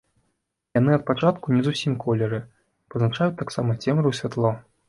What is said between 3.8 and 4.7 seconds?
цемру і святло.